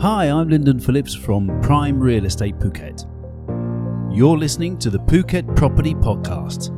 Hi, 0.00 0.26
I'm 0.26 0.48
Lyndon 0.48 0.78
Philips 0.78 1.12
from 1.12 1.60
Prime 1.60 1.98
Real 1.98 2.24
Estate 2.24 2.56
Phuket. 2.60 3.04
You're 4.16 4.38
listening 4.38 4.78
to 4.78 4.90
the 4.90 5.00
Phuket 5.00 5.56
Property 5.56 5.92
Podcast. 5.92 6.72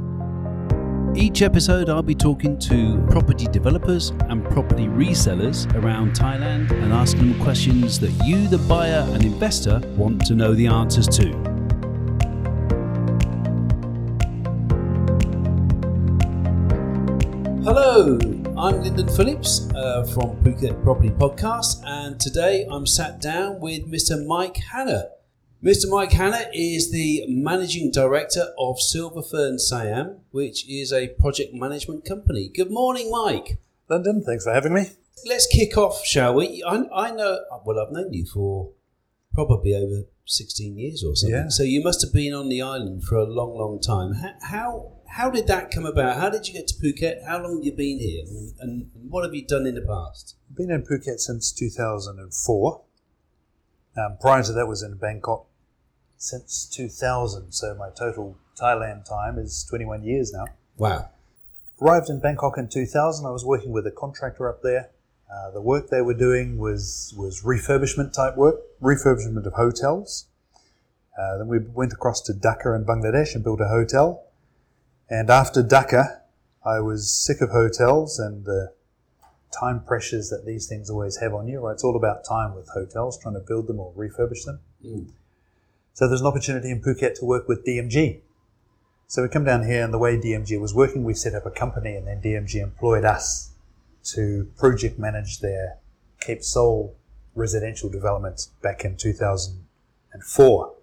Each 1.15 1.43
episode, 1.43 1.91
I'll 1.91 2.03
be 2.03 2.15
talking 2.15 2.59
to 2.61 3.07
property 3.11 3.45
developers 3.45 4.15
and 4.31 4.43
property 4.47 4.87
resellers 4.87 5.71
around 5.75 6.15
Thailand 6.15 6.71
and 6.71 6.95
asking 6.95 7.33
them 7.33 7.43
questions 7.43 8.01
that 8.01 8.11
you, 8.25 8.49
the 8.49 8.57
buyer 8.57 9.07
and 9.13 9.23
investor, 9.23 9.83
want 9.99 10.25
to 10.25 10.35
know 10.35 10.55
the 10.55 10.69
answers 10.69 11.07
to. 11.09 11.29
Hello, 17.65 18.19
I'm 18.61 18.83
Lyndon 18.83 19.09
Philips 19.09 19.67
uh, 19.75 20.05
from 20.05 20.37
Phuket 20.45 20.85
Property 20.85 21.09
Podcast, 21.09 21.83
and 21.83 22.21
today 22.21 22.67
I'm 22.71 22.85
sat 22.85 23.19
down 23.19 23.59
with 23.59 23.91
Mr. 23.91 24.23
Mike 24.27 24.59
Hannah. 24.59 25.09
Mr. 25.65 25.89
Mike 25.89 26.13
Hannah 26.13 26.45
is 26.53 26.93
the 26.93 27.25
managing 27.27 27.91
director 27.91 28.53
of 28.59 28.79
Silver 28.79 29.23
Fern 29.23 29.59
Siam, 29.59 30.19
which 30.31 30.69
is 30.69 30.93
a 30.93 31.09
project 31.09 31.55
management 31.55 32.05
company. 32.05 32.51
Good 32.55 32.71
morning, 32.71 33.11
Mike. 33.11 33.57
Lyndon, 33.89 34.23
thanks 34.23 34.45
for 34.45 34.53
having 34.53 34.75
me. 34.75 34.91
Let's 35.25 35.47
kick 35.47 35.79
off, 35.79 36.05
shall 36.05 36.35
we? 36.35 36.63
I, 36.63 36.83
I 36.95 37.13
know, 37.13 37.41
well, 37.65 37.81
I've 37.81 37.95
known 37.95 38.13
you 38.13 38.27
for 38.27 38.73
probably 39.33 39.75
over 39.75 40.03
16 40.27 40.77
years 40.77 41.03
or 41.03 41.17
something. 41.17 41.35
Yeah. 41.35 41.49
So 41.49 41.63
you 41.63 41.83
must 41.83 42.03
have 42.03 42.13
been 42.13 42.35
on 42.35 42.51
the 42.51 42.61
island 42.61 43.05
for 43.05 43.17
a 43.17 43.25
long, 43.25 43.57
long 43.57 43.81
time. 43.81 44.13
How, 44.13 44.35
how, 44.43 44.93
how 45.11 45.29
did 45.29 45.47
that 45.49 45.71
come 45.71 45.85
about? 45.85 46.19
How 46.19 46.31
did 46.31 46.47
you 46.47 46.55
get 46.55 46.69
to 46.69 46.75
Phuket? 46.75 47.27
How 47.27 47.43
long 47.43 47.57
have 47.57 47.65
you 47.65 47.73
been 47.73 47.99
here? 47.99 48.25
And, 48.29 48.55
and 48.61 48.91
what 49.09 49.25
have 49.25 49.35
you 49.35 49.45
done 49.45 49.67
in 49.67 49.75
the 49.75 49.83
past? 49.83 50.37
I've 50.49 50.57
been 50.57 50.71
in 50.71 50.83
Phuket 50.83 51.19
since 51.19 51.53
2004. 51.53 52.83
Um, 53.97 54.17
prior 54.21 54.43
to 54.45 54.53
that 54.53 54.69
was 54.69 54.83
in 54.83 54.97
Bangkok 54.97 55.47
since 56.17 56.65
2000, 56.67 57.51
so 57.53 57.75
my 57.75 57.89
total 57.91 58.37
Thailand 58.61 59.05
time 59.05 59.37
is 59.37 59.65
21 59.69 60.05
years 60.05 60.33
now. 60.33 60.45
Wow. 60.77 61.11
Arrived 61.81 62.09
in 62.09 62.21
Bangkok 62.21 62.57
in 62.57 62.69
2000. 62.69 63.27
I 63.27 63.31
was 63.31 63.45
working 63.45 63.73
with 63.73 63.87
a 63.87 63.91
contractor 63.91 64.49
up 64.49 64.63
there. 64.63 64.91
Uh, 65.33 65.51
the 65.51 65.61
work 65.61 65.91
they 65.91 66.03
were 66.03 66.15
doing 66.15 66.59
was 66.59 67.15
was 67.17 67.43
refurbishment 67.43 68.13
type 68.13 68.37
work, 68.37 68.57
refurbishment 68.83 69.47
of 69.47 69.55
hotels. 69.55 70.27
Uh, 71.19 71.39
then 71.39 71.49
we 71.49 71.59
went 71.59 71.93
across 71.93 72.21
to 72.23 72.33
Dhaka 72.33 72.77
in 72.77 72.85
Bangladesh 72.85 73.35
and 73.35 73.43
built 73.43 73.61
a 73.61 73.69
hotel. 73.69 74.30
And 75.11 75.29
after 75.29 75.63
Dhaka, 75.63 76.21
I 76.65 76.79
was 76.81 77.13
sick 77.13 77.41
of 77.41 77.51
hotels 77.51 78.19
and 78.19 78.45
the 78.45 78.73
time 79.59 79.83
pressures 79.85 80.31
that 80.31 80.47
these 80.47 80.69
things 80.69 80.89
always 80.89 81.17
have 81.17 81.35
on 81.35 81.49
you. 81.49 81.61
Right, 81.61 81.73
it's 81.73 81.83
all 81.83 81.97
about 81.97 82.25
time 82.25 82.55
with 82.55 82.69
hotels, 82.73 83.19
trying 83.19 83.35
to 83.35 83.41
build 83.41 83.67
them 83.67 83.81
or 83.81 83.93
refurbish 83.95 84.45
them. 84.45 84.61
Mm. 84.87 85.11
So 85.95 86.09
there's 86.09 86.21
an 86.21 86.29
opportunity 86.29 86.71
in 86.71 86.81
Phuket 86.81 87.19
to 87.19 87.25
work 87.25 87.49
with 87.49 87.67
DMG. 87.67 88.21
So 89.09 89.23
we 89.23 89.29
come 89.29 89.45
down 89.45 89.65
here, 89.65 89.83
and 89.83 89.93
the 89.93 89.99
way 89.99 90.17
DMG 90.17 90.61
was 90.61 90.73
working, 90.73 91.03
we 91.03 91.15
set 91.15 91.35
up 91.35 91.45
a 91.45 91.51
company, 91.51 91.97
and 91.97 92.07
then 92.07 92.23
DMG 92.23 92.63
employed 92.63 93.05
us 93.05 93.51
to 94.15 94.49
project 94.57 95.01
manage 95.01 95.41
their 95.41 95.79
Cape 96.21 96.45
Sol 96.45 96.95
residential 97.35 97.91
development 97.91 98.47
back 98.63 98.85
in 98.85 98.97
2004. 98.97 100.75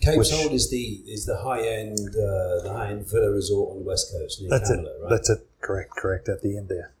Cape 0.00 0.18
Which- 0.18 0.28
Sol 0.28 0.52
is 0.52 0.70
the 0.70 1.02
is 1.06 1.26
the 1.26 1.36
high 1.38 1.60
end 1.66 1.98
uh, 2.10 2.62
the 2.62 2.72
high 2.72 2.90
end 2.90 3.06
villa 3.10 3.30
resort 3.32 3.72
on 3.72 3.78
the 3.80 3.84
west 3.84 4.12
coast 4.12 4.40
near 4.40 4.50
That's 4.50 4.70
it. 4.70 4.76
Right? 4.76 5.10
That's 5.10 5.30
it. 5.30 5.46
Correct. 5.60 5.90
Correct. 5.90 6.28
At 6.28 6.42
the 6.42 6.56
end 6.56 6.68
there. 6.68 6.92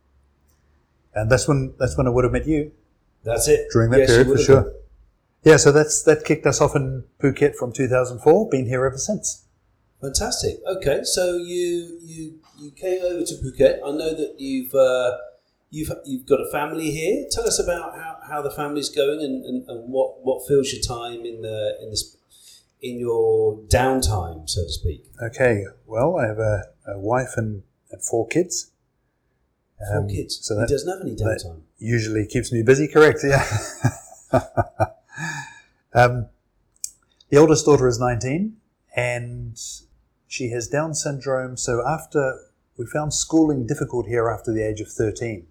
And 1.14 1.30
that's 1.30 1.46
when 1.48 1.74
that's 1.78 1.96
when 1.96 2.06
I 2.06 2.10
would 2.10 2.24
have 2.24 2.32
met 2.32 2.46
you 2.46 2.72
That's 3.24 3.48
it. 3.48 3.68
during 3.72 3.90
that 3.92 3.98
Yes, 4.00 4.08
period 4.10 4.26
for 4.28 4.38
sure. 4.38 4.62
done. 4.62 4.72
Yeah. 5.44 5.56
So 5.58 5.70
that's 5.72 6.02
that 6.02 6.24
kicked 6.24 6.46
us 6.46 6.60
off 6.60 6.74
in 6.74 7.04
Phuket 7.20 7.54
from 7.54 7.72
2004. 7.72 8.48
Been 8.50 8.66
here 8.66 8.84
ever 8.84 8.98
since. 8.98 9.44
Fantastic. 10.00 10.60
Okay, 10.66 11.00
so 11.04 11.36
you 11.36 11.98
you 12.02 12.38
you 12.58 12.70
came 12.72 13.02
over 13.02 13.24
to 13.24 13.34
Phuket. 13.34 13.78
I 13.84 13.90
know 13.92 14.14
that 14.14 14.34
you've 14.38 14.74
uh, 14.74 15.16
you've 15.70 15.90
you've 16.04 16.26
got 16.26 16.40
a 16.40 16.50
family 16.50 16.90
here. 16.90 17.26
Tell 17.30 17.44
us 17.46 17.58
about 17.58 17.94
how, 17.96 18.18
how 18.28 18.42
the 18.42 18.50
family's 18.50 18.88
going 18.88 19.20
and, 19.20 19.44
and, 19.44 19.68
and 19.68 19.92
what, 19.92 20.24
what 20.24 20.46
fills 20.46 20.72
your 20.72 20.82
time 20.82 21.24
in 21.26 21.42
the 21.42 21.78
in 21.82 21.90
this 21.90 22.16
in 22.80 22.98
your 22.98 23.56
downtime, 23.68 24.48
so 24.48 24.62
to 24.62 24.70
speak. 24.70 25.04
Okay. 25.22 25.64
Well, 25.86 26.18
I 26.18 26.26
have 26.26 26.38
a, 26.38 26.64
a 26.86 26.98
wife 26.98 27.34
and, 27.36 27.62
and 27.90 28.02
four 28.02 28.26
kids. 28.28 28.70
Four 29.78 29.98
Um, 30.02 30.08
kids. 30.08 30.38
So 30.42 30.54
he 30.54 30.60
that 30.60 30.68
doesn't 30.68 30.88
have 30.88 31.00
any 31.02 31.16
downtime. 31.16 31.60
usually 31.78 32.26
keeps 32.26 32.52
me 32.52 32.62
busy. 32.62 32.88
Correct. 32.88 33.20
Yeah. 33.24 33.44
um, 35.94 36.26
the 37.30 37.36
oldest 37.38 37.64
daughter 37.66 37.86
is 37.88 37.98
19 37.98 38.56
and 38.96 39.58
she 40.26 40.50
has 40.50 40.68
Down 40.68 40.94
syndrome. 40.94 41.56
So 41.56 41.86
after 41.86 42.38
we 42.76 42.86
found 42.86 43.12
schooling 43.12 43.66
difficult 43.66 44.06
here 44.06 44.28
after 44.28 44.52
the 44.52 44.62
age 44.62 44.80
of 44.80 44.88
13. 44.88 45.46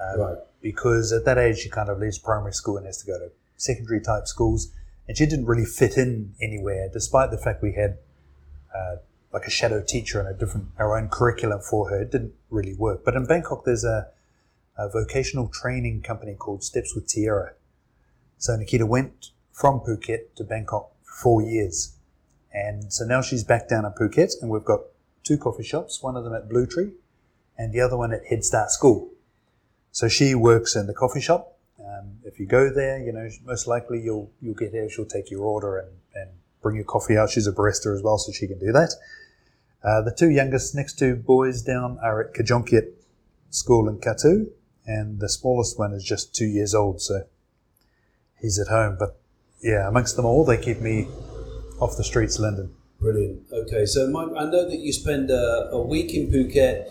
Um, 0.00 0.20
Right. 0.20 0.36
Because 0.60 1.12
at 1.12 1.24
that 1.24 1.38
age 1.38 1.58
she 1.58 1.68
kind 1.70 1.88
of 1.88 1.98
leaves 1.98 2.18
primary 2.18 2.52
school 2.52 2.76
and 2.76 2.86
has 2.86 2.98
to 2.98 3.06
go 3.06 3.18
to 3.18 3.30
secondary 3.56 4.00
type 4.00 4.26
schools, 4.26 4.72
and 5.08 5.16
she 5.16 5.26
didn't 5.26 5.46
really 5.46 5.64
fit 5.64 5.96
in 5.96 6.34
anywhere, 6.40 6.88
despite 6.92 7.30
the 7.30 7.38
fact 7.38 7.62
we 7.62 7.72
had 7.72 7.98
uh, 8.74 8.96
like 9.32 9.46
a 9.46 9.50
shadow 9.50 9.82
teacher 9.82 10.20
and 10.20 10.28
a 10.28 10.34
different 10.34 10.68
our 10.78 10.98
own 10.98 11.08
curriculum 11.08 11.60
for 11.60 11.90
her. 11.90 12.02
It 12.02 12.10
didn't 12.10 12.34
really 12.50 12.74
work. 12.74 13.04
But 13.04 13.14
in 13.14 13.26
Bangkok, 13.26 13.64
there's 13.64 13.84
a 13.84 14.08
a 14.78 14.90
vocational 14.90 15.48
training 15.48 16.02
company 16.02 16.34
called 16.34 16.62
Steps 16.62 16.94
with 16.94 17.06
Theera. 17.08 17.52
So 18.36 18.54
Nikita 18.56 18.84
went 18.84 19.30
from 19.50 19.80
Phuket 19.80 20.34
to 20.36 20.44
Bangkok 20.44 20.90
for 21.02 21.14
four 21.22 21.42
years. 21.42 21.94
And 22.52 22.92
so 22.92 23.06
now 23.06 23.22
she's 23.22 23.42
back 23.42 23.68
down 23.68 23.86
in 23.86 23.92
Phuket, 23.92 24.32
and 24.42 24.50
we've 24.50 24.64
got 24.64 24.80
two 25.22 25.38
coffee 25.38 25.62
shops, 25.62 26.02
one 26.02 26.14
of 26.14 26.24
them 26.24 26.34
at 26.34 26.48
Blue 26.48 26.66
Tree 26.66 26.92
and 27.58 27.72
the 27.72 27.80
other 27.80 27.96
one 27.96 28.12
at 28.12 28.26
Head 28.26 28.44
Start 28.44 28.70
School. 28.70 29.10
So 29.92 30.08
she 30.08 30.34
works 30.34 30.76
in 30.76 30.86
the 30.86 30.94
coffee 30.94 31.20
shop. 31.20 31.55
Um, 32.06 32.18
if 32.24 32.38
you 32.38 32.46
go 32.46 32.70
there, 32.72 32.98
you 32.98 33.12
know, 33.12 33.28
most 33.44 33.66
likely 33.66 34.00
you'll 34.00 34.30
you'll 34.40 34.54
get 34.54 34.72
her, 34.72 34.88
she'll 34.88 35.06
take 35.06 35.30
your 35.30 35.42
order 35.42 35.78
and, 35.78 35.88
and 36.14 36.30
bring 36.62 36.76
your 36.76 36.84
coffee 36.84 37.16
out. 37.16 37.30
She's 37.30 37.46
a 37.46 37.52
barista 37.52 37.94
as 37.94 38.02
well, 38.02 38.18
so 38.18 38.32
she 38.32 38.46
can 38.46 38.58
do 38.58 38.72
that. 38.72 38.94
Uh, 39.82 40.02
the 40.02 40.14
two 40.16 40.30
youngest 40.30 40.74
next 40.74 40.98
two 40.98 41.16
boys 41.16 41.62
down 41.62 41.98
are 42.02 42.20
at 42.22 42.34
Kajonkiet 42.34 42.92
School 43.50 43.88
in 43.88 43.98
Kathu, 43.98 44.48
and 44.86 45.20
the 45.20 45.28
smallest 45.28 45.78
one 45.78 45.92
is 45.92 46.02
just 46.04 46.34
two 46.34 46.46
years 46.46 46.74
old, 46.74 47.00
so 47.00 47.22
he's 48.40 48.58
at 48.58 48.68
home. 48.68 48.96
But 48.98 49.18
yeah, 49.62 49.88
amongst 49.88 50.16
them 50.16 50.24
all, 50.24 50.44
they 50.44 50.56
keep 50.56 50.80
me 50.80 51.08
off 51.80 51.96
the 51.96 52.04
streets, 52.04 52.38
Lyndon. 52.38 52.74
Brilliant. 52.98 53.42
Okay, 53.52 53.84
so 53.84 54.08
Mike, 54.08 54.30
I 54.36 54.44
know 54.44 54.68
that 54.68 54.78
you 54.78 54.92
spend 54.92 55.30
a, 55.30 55.68
a 55.70 55.82
week 55.82 56.14
in 56.14 56.30
Phuket 56.30 56.90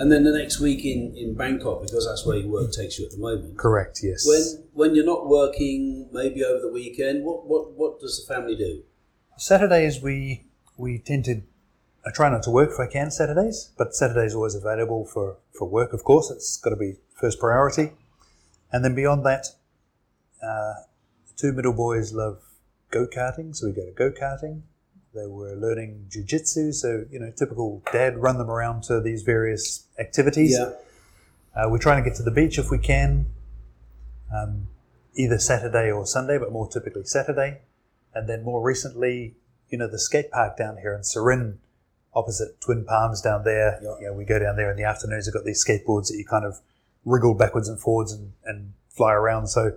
and 0.00 0.10
then 0.10 0.24
the 0.24 0.32
next 0.32 0.60
week 0.60 0.84
in, 0.84 1.14
in 1.14 1.34
Bangkok 1.34 1.82
because 1.82 2.06
that's 2.06 2.24
where 2.24 2.38
your 2.38 2.48
work 2.48 2.72
takes 2.72 2.98
you 2.98 3.04
at 3.04 3.10
the 3.12 3.18
moment. 3.18 3.58
Correct, 3.58 4.00
yes. 4.02 4.26
When 4.26 4.64
when 4.72 4.94
you're 4.94 5.04
not 5.04 5.28
working, 5.28 6.08
maybe 6.10 6.42
over 6.42 6.60
the 6.60 6.72
weekend, 6.72 7.22
what 7.22 7.46
what, 7.46 7.72
what 7.72 8.00
does 8.00 8.14
the 8.18 8.34
family 8.34 8.56
do? 8.56 8.82
Saturdays 9.36 10.00
we 10.00 10.46
we 10.78 10.98
tend 10.98 11.26
to 11.26 11.42
I 12.06 12.10
try 12.10 12.30
not 12.30 12.42
to 12.44 12.50
work 12.50 12.70
if 12.70 12.80
I 12.80 12.86
can 12.86 13.10
Saturdays, 13.10 13.72
but 13.76 13.94
Saturday's 13.94 14.34
always 14.34 14.54
available 14.54 15.04
for, 15.04 15.36
for 15.52 15.68
work, 15.68 15.92
of 15.92 16.02
course. 16.02 16.30
It's 16.30 16.56
got 16.56 16.70
to 16.70 16.76
be 16.76 16.94
first 17.14 17.38
priority. 17.38 17.92
And 18.72 18.82
then 18.82 18.94
beyond 18.94 19.26
that, 19.26 19.48
uh, 20.42 20.74
the 21.28 21.34
two 21.36 21.52
middle 21.52 21.74
boys 21.74 22.14
love 22.14 22.40
go 22.90 23.06
karting, 23.06 23.54
so 23.54 23.66
we 23.66 23.72
go 23.72 23.84
to 23.84 23.92
go 23.92 24.10
karting. 24.10 24.62
They 25.14 25.26
were 25.26 25.54
learning 25.56 26.06
jujitsu, 26.08 26.72
so 26.72 27.04
you 27.10 27.18
know, 27.18 27.32
typical 27.36 27.82
dad 27.92 28.18
run 28.18 28.38
them 28.38 28.48
around 28.48 28.84
to 28.84 29.00
these 29.00 29.22
various 29.22 29.86
activities. 29.98 30.56
Yeah. 30.58 30.72
Uh, 31.54 31.68
we're 31.68 31.78
trying 31.78 32.02
to 32.02 32.08
get 32.08 32.16
to 32.18 32.22
the 32.22 32.30
beach 32.30 32.58
if 32.58 32.70
we 32.70 32.78
can, 32.78 33.26
um, 34.32 34.68
either 35.14 35.38
Saturday 35.38 35.90
or 35.90 36.06
Sunday, 36.06 36.38
but 36.38 36.52
more 36.52 36.68
typically 36.68 37.04
Saturday. 37.04 37.58
And 38.14 38.28
then 38.28 38.44
more 38.44 38.62
recently, 38.62 39.34
you 39.68 39.78
know, 39.78 39.88
the 39.88 39.98
skate 39.98 40.30
park 40.30 40.56
down 40.56 40.76
here 40.76 40.94
in 40.94 41.00
Surin, 41.00 41.56
opposite 42.14 42.60
Twin 42.60 42.84
Palms 42.84 43.20
down 43.20 43.42
there. 43.42 43.80
Yeah. 43.82 43.96
You 44.00 44.06
know, 44.06 44.12
we 44.12 44.24
go 44.24 44.38
down 44.38 44.54
there 44.54 44.70
in 44.70 44.76
the 44.76 44.84
afternoons. 44.84 45.26
They've 45.26 45.34
got 45.34 45.44
these 45.44 45.64
skateboards 45.64 46.08
that 46.08 46.16
you 46.18 46.24
kind 46.24 46.44
of 46.44 46.60
wriggle 47.04 47.34
backwards 47.34 47.68
and 47.68 47.80
forwards 47.80 48.12
and, 48.12 48.32
and 48.44 48.74
fly 48.88 49.12
around. 49.12 49.48
So 49.48 49.72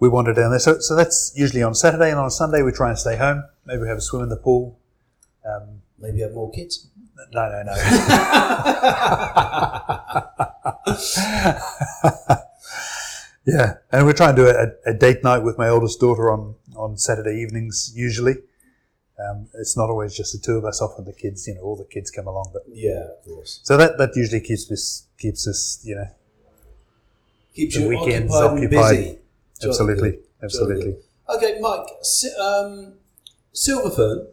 we 0.00 0.08
wander 0.08 0.32
down 0.34 0.50
there. 0.50 0.58
So, 0.58 0.78
so 0.80 0.96
that's 0.96 1.32
usually 1.36 1.62
on 1.62 1.74
Saturday, 1.74 2.10
and 2.10 2.18
on 2.18 2.30
Sunday 2.30 2.62
we 2.62 2.72
try 2.72 2.88
and 2.88 2.98
stay 2.98 3.16
home. 3.16 3.44
Maybe 3.66 3.82
we 3.82 3.88
have 3.88 3.98
a 3.98 4.02
swim 4.02 4.22
in 4.22 4.28
the 4.30 4.36
pool. 4.36 4.78
Um, 5.46 5.82
Maybe 5.98 6.20
have 6.20 6.32
more 6.32 6.50
kids. 6.50 6.88
no, 7.32 7.50
no, 7.50 7.62
no. 7.62 7.74
yeah, 13.46 13.74
and 13.92 14.06
we 14.06 14.12
try 14.12 14.28
and 14.28 14.36
do 14.36 14.46
a, 14.48 14.66
a 14.86 14.94
date 14.94 15.24
night 15.24 15.38
with 15.42 15.58
my 15.58 15.68
oldest 15.68 16.00
daughter 16.00 16.30
on, 16.30 16.54
on 16.76 16.96
Saturday 16.96 17.40
evenings. 17.40 17.92
Usually, 17.94 18.34
um, 19.18 19.48
it's 19.54 19.76
not 19.76 19.90
always 19.90 20.16
just 20.16 20.32
the 20.32 20.38
two 20.38 20.56
of 20.56 20.64
us. 20.64 20.80
Often 20.80 21.04
the 21.06 21.12
kids, 21.12 21.46
you 21.46 21.54
know, 21.54 21.62
all 21.62 21.76
the 21.76 21.84
kids 21.84 22.10
come 22.10 22.26
along. 22.26 22.50
But 22.52 22.62
yeah, 22.72 23.08
of 23.18 23.24
course. 23.24 23.60
so 23.62 23.76
that 23.76 23.98
that 23.98 24.10
usually 24.16 24.40
keeps 24.40 24.70
us 24.70 25.06
keeps 25.18 25.46
us, 25.48 25.80
you 25.84 25.96
know, 25.96 26.08
Keeps 27.54 27.74
The 27.74 27.82
you 27.82 27.88
weekends 27.88 28.32
occupied, 28.34 28.58
and 28.58 28.66
occupied. 28.66 28.96
busy. 28.96 29.18
Absolutely, 29.62 30.18
absolutely. 30.42 30.96
Okay, 31.28 31.58
Mike, 31.60 31.86
um, 32.40 32.94
Silverfern. 33.54 34.28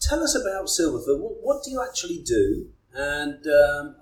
Tell 0.00 0.22
us 0.22 0.34
about 0.34 0.66
Silverfern. 0.66 1.20
What, 1.20 1.42
what 1.42 1.64
do 1.64 1.70
you 1.70 1.82
actually 1.82 2.22
do, 2.24 2.68
and, 2.94 3.44
um, 3.46 3.96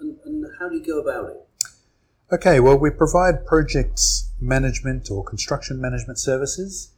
and 0.00 0.18
and 0.24 0.44
how 0.58 0.68
do 0.68 0.76
you 0.76 0.84
go 0.84 1.00
about 1.00 1.30
it? 1.30 1.46
Okay, 2.32 2.58
well, 2.58 2.76
we 2.76 2.90
provide 2.90 3.46
project 3.46 4.00
management 4.40 5.10
or 5.10 5.22
construction 5.24 5.80
management 5.80 6.18
services, 6.18 6.90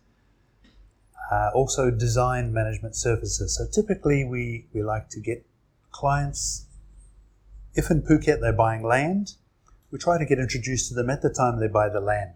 uh, 1.31 1.51
also 1.55 1.91
design 1.91 2.53
management 2.53 2.97
services. 2.97 3.57
So 3.57 3.67
typically, 3.71 4.25
we, 4.25 4.67
we 4.73 4.83
like 4.83 5.11
to 5.11 5.21
get 5.21 5.45
clients, 5.91 6.65
if 7.75 7.91
in 7.91 8.03
Phuket 8.03 8.41
they're 8.41 8.53
buying 8.53 8.83
land, 8.83 9.35
we 9.91 9.99
try 9.99 10.19
to 10.19 10.27
get 10.27 10.39
introduced 10.39 10.89
to 10.89 10.95
them 10.95 11.11
at 11.11 11.23
the 11.23 11.31
time 11.31 11.61
they 11.61 11.69
buy 11.69 11.89
the 11.89 12.01
land. 12.01 12.35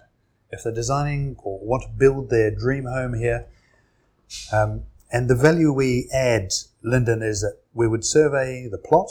If 0.51 0.65
they're 0.65 0.73
designing 0.73 1.37
or 1.43 1.59
want 1.61 1.83
to 1.85 1.89
build 1.89 2.31
their 2.31 2.51
dream 2.51 2.85
home 2.85 3.15
here, 3.15 3.47
um, 4.53 4.83
and 5.11 5.29
the 5.29 5.35
value 5.35 5.73
we 5.73 6.09
add, 6.13 6.49
Lyndon, 6.83 7.23
is 7.23 7.43
that 7.43 7.59
we 7.75 7.87
would 7.87 8.05
survey 8.05 8.69
the 8.71 8.79
plot. 8.79 9.09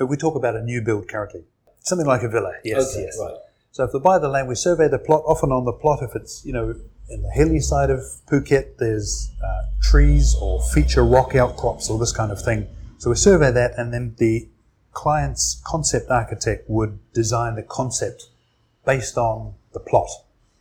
Uh, 0.00 0.06
We 0.06 0.16
talk 0.16 0.36
about 0.36 0.56
a 0.56 0.62
new 0.62 0.80
build 0.80 1.08
currently, 1.08 1.44
something 1.80 2.06
like 2.06 2.22
a 2.22 2.28
villa. 2.28 2.52
Yes, 2.64 2.92
okay, 2.92 3.04
yes. 3.04 3.18
right. 3.20 3.34
So 3.72 3.84
if 3.84 3.92
they 3.92 3.98
buy 3.98 4.18
the 4.18 4.28
land, 4.28 4.48
we 4.48 4.54
survey 4.54 4.88
the 4.88 4.98
plot. 4.98 5.22
Often 5.26 5.50
on 5.50 5.64
the 5.64 5.72
plot, 5.72 6.00
if 6.02 6.14
it's 6.14 6.44
you 6.44 6.52
know 6.52 6.74
in 7.08 7.22
the 7.22 7.30
hilly 7.30 7.60
side 7.60 7.90
of 7.90 8.00
Phuket, 8.30 8.78
there's 8.78 9.32
uh, 9.44 9.62
trees 9.82 10.36
or 10.40 10.62
feature 10.72 11.04
rock 11.04 11.34
outcrops 11.34 11.90
or 11.90 11.98
this 11.98 12.12
kind 12.12 12.30
of 12.30 12.40
thing. 12.40 12.68
So 12.98 13.10
we 13.10 13.16
survey 13.16 13.50
that, 13.50 13.72
and 13.76 13.92
then 13.92 14.14
the 14.18 14.48
client's 14.94 15.60
concept 15.64 16.10
architect 16.10 16.64
would 16.68 16.98
design 17.12 17.56
the 17.56 17.62
concept 17.62 18.28
based 18.86 19.18
on 19.18 19.54
the 19.72 19.80
plot 19.80 20.08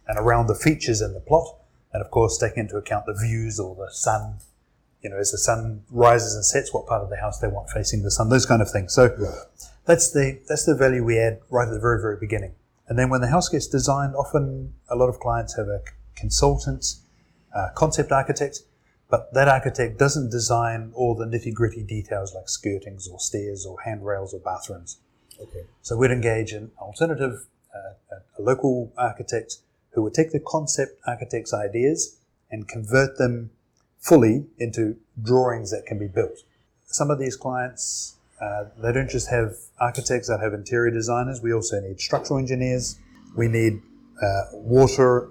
and 0.08 0.18
around 0.18 0.48
the 0.48 0.56
features 0.56 1.02
in 1.02 1.14
the 1.14 1.20
plot, 1.20 1.48
and 1.94 2.04
of 2.04 2.12
course 2.12 2.38
taking 2.38 2.64
into 2.64 2.76
account 2.76 3.06
the 3.06 3.14
views 3.14 3.60
or 3.60 3.76
the 3.76 3.92
sun. 3.92 4.40
You 5.02 5.10
know, 5.10 5.18
as 5.18 5.32
the 5.32 5.38
sun 5.38 5.84
rises 5.92 6.36
and 6.36 6.46
sets, 6.46 6.74
what 6.74 6.88
part 6.88 7.04
of 7.04 7.10
the 7.10 7.18
house 7.18 7.40
they 7.40 7.48
want 7.48 7.70
facing 7.70 8.04
the 8.04 8.12
sun, 8.12 8.30
those 8.30 8.46
kind 8.46 8.62
of 8.62 8.72
things. 8.72 8.94
So 8.94 9.10
that's 9.86 10.12
the 10.12 10.40
that's 10.48 10.66
the 10.66 10.76
value 10.76 11.04
we 11.04 11.20
add 11.20 11.40
right 11.50 11.68
at 11.68 11.74
the 11.74 11.80
very 11.80 12.02
very 12.02 12.18
beginning. 12.20 12.56
And 12.88 12.98
then 13.00 13.10
when 13.10 13.22
the 13.22 13.28
house 13.28 13.50
gets 13.50 13.68
designed, 13.68 14.16
often 14.16 14.74
a 14.90 14.96
lot 14.96 15.08
of 15.08 15.20
clients 15.20 15.56
have 15.56 15.68
a 15.68 15.82
consultant, 16.16 16.86
uh, 17.56 17.70
concept 17.76 18.12
architect, 18.12 18.60
but 19.14 19.32
that 19.32 19.48
architect 19.48 20.00
doesn't 20.00 20.32
design 20.32 20.92
all 20.96 21.14
the 21.14 21.26
nitty 21.26 21.54
gritty 21.54 21.84
details 21.84 22.34
like 22.34 22.46
skirtings 22.46 23.08
or 23.08 23.20
stairs 23.20 23.64
or 23.64 23.80
handrails 23.82 24.34
or 24.34 24.40
bathrooms. 24.40 24.98
Okay. 25.40 25.66
So 25.84 25.96
we'd 25.96 26.10
engage 26.10 26.52
an 26.52 26.72
alternative, 26.80 27.46
uh, 27.76 28.16
a, 28.40 28.42
local 28.42 28.92
architect 28.98 29.58
who 29.92 30.02
would 30.02 30.16
take 30.16 30.32
the 30.32 30.40
concept 30.40 31.00
architect's 31.06 31.54
ideas 31.54 32.18
and 32.50 32.68
convert 32.68 33.20
them 33.20 33.52
fully 34.00 34.48
into 34.58 34.98
drawings 35.22 35.70
that 35.70 35.86
can 35.86 36.00
be 36.00 36.08
built. 36.08 36.40
Some 36.88 37.12
of 37.12 37.20
these 37.20 37.36
clients, 37.36 38.16
uh, 38.42 38.64
they 38.82 38.92
don't 38.92 39.12
just 39.12 39.30
have 39.30 39.52
architects 39.80 40.28
that 40.28 40.40
have 40.40 40.56
interior 40.56 40.90
designers. 40.90 41.40
We 41.40 41.54
also 41.54 41.80
need 41.82 42.02
structural 42.02 42.40
engineers. 42.40 42.98
We 43.36 43.48
need 43.48 43.80
uh, 44.20 44.46
water, 44.54 45.30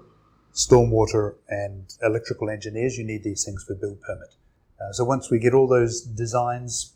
stormwater, 0.53 1.35
and 1.49 1.93
electrical 2.01 2.49
engineers. 2.49 2.97
You 2.97 3.03
need 3.03 3.23
these 3.23 3.43
things 3.43 3.63
for 3.63 3.75
build 3.75 4.01
permit. 4.01 4.35
Uh, 4.79 4.91
so 4.91 5.03
once 5.03 5.31
we 5.31 5.39
get 5.39 5.53
all 5.53 5.67
those 5.67 6.01
designs 6.01 6.93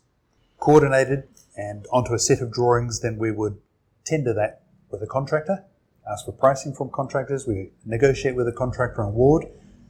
coordinated 0.58 1.24
and 1.56 1.86
onto 1.92 2.14
a 2.14 2.18
set 2.18 2.40
of 2.40 2.52
drawings, 2.52 3.00
then 3.00 3.18
we 3.18 3.30
would 3.30 3.58
tender 4.04 4.32
that 4.34 4.62
with 4.90 5.02
a 5.02 5.06
contractor, 5.06 5.64
ask 6.10 6.24
for 6.24 6.32
pricing 6.32 6.72
from 6.72 6.90
contractors, 6.90 7.46
we 7.46 7.70
negotiate 7.84 8.34
with 8.34 8.48
a 8.48 8.52
contractor 8.52 9.02
on 9.02 9.08
award, 9.08 9.44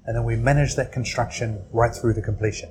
and 0.06 0.16
then 0.16 0.24
we 0.24 0.36
manage 0.36 0.74
that 0.74 0.90
construction 0.90 1.62
right 1.70 1.94
through 1.94 2.14
to 2.14 2.22
completion. 2.22 2.70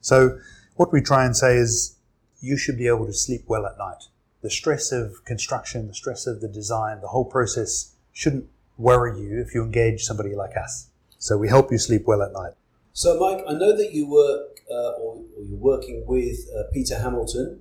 So 0.00 0.38
what 0.76 0.92
we 0.92 1.00
try 1.00 1.24
and 1.24 1.36
say 1.36 1.56
is 1.56 1.96
you 2.40 2.56
should 2.56 2.76
be 2.76 2.88
able 2.88 3.06
to 3.06 3.12
sleep 3.12 3.44
well 3.46 3.66
at 3.66 3.78
night. 3.78 4.04
The 4.42 4.50
stress 4.50 4.90
of 4.90 5.24
construction, 5.24 5.86
the 5.86 5.94
stress 5.94 6.26
of 6.26 6.40
the 6.40 6.48
design, 6.48 7.00
the 7.00 7.08
whole 7.08 7.24
process 7.24 7.94
shouldn't 8.12 8.46
worry 8.76 9.20
you 9.20 9.40
if 9.40 9.54
you 9.54 9.62
engage 9.62 10.02
somebody 10.02 10.34
like 10.34 10.56
us. 10.56 10.88
So 11.18 11.36
we 11.36 11.48
help 11.48 11.70
you 11.70 11.78
sleep 11.78 12.02
well 12.06 12.22
at 12.22 12.32
night. 12.32 12.52
So, 12.92 13.18
Mike, 13.18 13.44
I 13.48 13.52
know 13.52 13.76
that 13.76 13.92
you 13.92 14.10
work 14.10 14.60
uh, 14.70 14.92
or, 15.00 15.22
or 15.36 15.44
you're 15.44 15.58
working 15.58 16.04
with 16.06 16.48
uh, 16.56 16.64
Peter 16.72 16.98
Hamilton, 16.98 17.60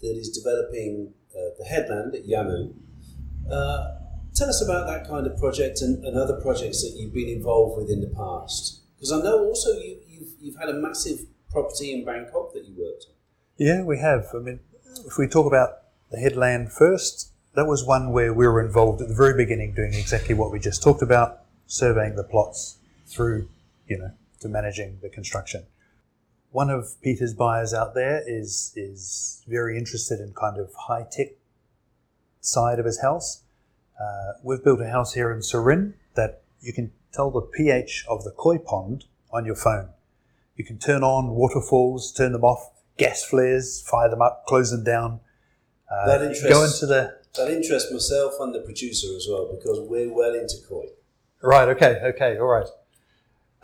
that 0.00 0.16
is 0.16 0.28
developing 0.30 1.14
uh, 1.34 1.54
the 1.58 1.64
headland 1.64 2.14
at 2.14 2.26
Yamu. 2.26 2.74
Uh, 3.50 3.98
tell 4.34 4.48
us 4.48 4.62
about 4.62 4.86
that 4.86 5.08
kind 5.08 5.26
of 5.26 5.38
project 5.38 5.80
and, 5.80 6.04
and 6.04 6.16
other 6.16 6.40
projects 6.40 6.82
that 6.82 6.98
you've 6.98 7.14
been 7.14 7.28
involved 7.28 7.80
with 7.80 7.90
in 7.90 8.00
the 8.00 8.08
past. 8.08 8.82
Because 8.96 9.12
I 9.12 9.22
know 9.22 9.44
also 9.44 9.70
you, 9.72 9.98
you've, 10.08 10.32
you've 10.40 10.56
had 10.56 10.68
a 10.68 10.74
massive 10.74 11.20
property 11.50 11.92
in 11.92 12.04
Bangkok 12.04 12.52
that 12.52 12.64
you 12.64 12.74
worked 12.76 13.06
on. 13.08 13.14
Yeah, 13.56 13.82
we 13.82 13.98
have. 13.98 14.26
I 14.34 14.38
mean, 14.38 14.60
if 15.06 15.18
we 15.18 15.26
talk 15.26 15.46
about 15.46 15.78
the 16.10 16.18
headland 16.18 16.72
first, 16.72 17.31
that 17.54 17.66
was 17.66 17.84
one 17.84 18.12
where 18.12 18.32
we 18.32 18.46
were 18.46 18.64
involved 18.64 19.02
at 19.02 19.08
the 19.08 19.14
very 19.14 19.34
beginning 19.34 19.74
doing 19.74 19.94
exactly 19.94 20.34
what 20.34 20.50
we 20.50 20.58
just 20.58 20.82
talked 20.82 21.02
about, 21.02 21.40
surveying 21.66 22.16
the 22.16 22.24
plots 22.24 22.78
through, 23.06 23.48
you 23.86 23.98
know, 23.98 24.12
to 24.40 24.48
managing 24.48 24.98
the 25.02 25.08
construction. 25.08 25.64
One 26.50 26.70
of 26.70 27.00
Peter's 27.02 27.34
buyers 27.34 27.72
out 27.72 27.94
there 27.94 28.22
is 28.26 28.72
is 28.76 29.42
very 29.46 29.78
interested 29.78 30.20
in 30.20 30.32
kind 30.34 30.58
of 30.58 30.70
high 30.74 31.06
tech 31.10 31.28
side 32.40 32.78
of 32.78 32.84
his 32.84 33.00
house. 33.00 33.42
Uh, 34.00 34.32
we've 34.42 34.62
built 34.62 34.80
a 34.80 34.88
house 34.88 35.14
here 35.14 35.30
in 35.32 35.40
Surin 35.40 35.94
that 36.14 36.42
you 36.60 36.72
can 36.72 36.92
tell 37.12 37.30
the 37.30 37.40
pH 37.40 38.04
of 38.08 38.24
the 38.24 38.30
koi 38.30 38.58
pond 38.58 39.04
on 39.30 39.44
your 39.44 39.54
phone. 39.54 39.90
You 40.56 40.64
can 40.64 40.78
turn 40.78 41.02
on 41.02 41.30
waterfalls, 41.30 42.12
turn 42.12 42.32
them 42.32 42.44
off, 42.44 42.70
gas 42.98 43.24
flares, 43.24 43.82
fire 43.82 44.10
them 44.10 44.20
up, 44.20 44.44
close 44.46 44.70
them 44.70 44.84
down. 44.84 45.20
Uh, 45.90 46.06
That 46.06 46.36
can 46.38 46.50
go 46.50 46.64
into 46.64 46.86
the 46.86 47.21
That 47.36 47.48
interests 47.50 47.90
myself 47.90 48.34
and 48.40 48.54
the 48.54 48.60
producer 48.60 49.08
as 49.16 49.26
well 49.28 49.48
because 49.50 49.80
we're 49.80 50.12
well 50.12 50.34
into 50.34 50.56
koi. 50.68 50.88
right. 51.42 51.68
Okay, 51.68 51.98
okay, 52.04 52.38
all 52.38 52.46
right. 52.46 52.66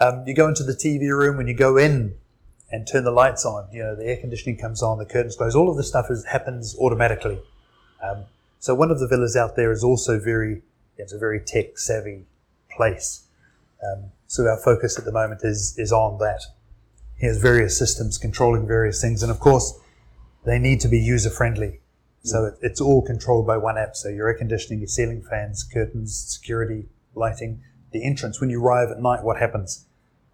Um, 0.01 0.25
you 0.27 0.35
go 0.35 0.49
into 0.49 0.63
the 0.63 0.73
TV 0.73 1.11
room 1.11 1.37
when 1.37 1.49
you 1.49 1.55
go 1.55 1.77
in 1.77 2.15
and 2.71 2.87
turn 2.87 3.05
the 3.05 3.11
lights 3.11 3.45
on. 3.45 3.69
You 3.73 3.83
know 3.83 3.95
the 3.95 4.07
air 4.07 4.17
conditioning 4.17 4.59
comes 4.59 4.83
on, 4.83 4.99
the 4.99 5.05
curtains 5.05 5.37
close. 5.37 5.55
All 5.55 5.71
of 5.71 5.77
this 5.77 5.89
stuff 5.89 6.07
is, 6.11 6.25
happens 6.25 6.77
automatically. 6.79 7.41
Um, 8.03 8.25
so 8.59 8.75
one 8.75 8.91
of 8.91 9.01
the 9.01 9.09
villas 9.09 9.37
out 9.37 9.57
there 9.57 9.71
is 9.71 9.85
also 9.85 10.19
very 10.19 10.63
it's 10.97 11.13
a 11.13 11.19
very 11.19 11.41
tech 11.41 11.79
savvy 11.79 12.25
place. 12.75 13.27
Um, 13.85 14.11
so 14.27 14.47
our 14.47 14.59
focus 14.59 14.99
at 14.99 15.05
the 15.05 15.13
moment 15.13 15.41
is 15.45 15.75
is 15.79 15.93
on 15.93 16.19
that. 16.19 16.43
He 17.17 17.27
has 17.27 17.39
various 17.39 17.77
systems 17.77 18.17
controlling 18.17 18.67
various 18.67 19.01
things, 19.01 19.23
and 19.23 19.31
of 19.31 19.41
course, 19.41 19.79
they 20.45 20.59
need 20.59 20.81
to 20.81 20.89
be 20.89 20.99
user 20.99 21.31
friendly. 21.31 21.81
So 22.29 22.45
it, 22.47 22.55
it's 22.63 22.81
all 22.81 23.03
controlled 23.03 23.47
by 23.47 23.57
one 23.57 23.79
app. 23.79 23.97
So 23.97 24.09
your 24.09 24.29
air 24.29 24.35
conditioning, 24.37 24.81
your 24.81 24.89
ceiling 24.89 25.23
fans, 25.29 25.65
curtains, 25.65 26.17
security, 26.39 26.87
lighting, 27.15 27.63
the 27.93 28.05
entrance. 28.05 28.41
When 28.41 28.51
you 28.51 28.63
arrive 28.63 28.91
at 28.91 29.01
night, 29.01 29.23
what 29.25 29.39
happens? 29.39 29.87